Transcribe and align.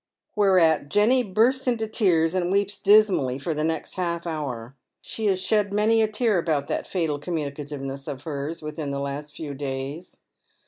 Whereat 0.35 0.89
Jenny 0.89 1.21
bursts 1.21 1.67
into 1.67 1.85
tears 1.85 2.33
and 2.33 2.51
weeps 2.51 2.79
dismally 2.79 3.37
for 3.37 3.53
the 3.53 3.61
,iiext 3.61 3.93
half 3.97 4.25
hour. 4.25 4.75
She 4.99 5.27
has 5.27 5.39
shed 5.39 5.71
many 5.71 6.01
a 6.01 6.07
tear 6.07 6.39
about 6.39 6.65
that 6.69 6.87
fatal 6.87 7.19
com 7.19 7.35
tiunicativeness 7.35 8.07
of 8.07 8.23
hers 8.23 8.63
within 8.63 8.89
the 8.89 8.99
last 8.99 9.35
few 9.35 9.53
days. 9.53 10.21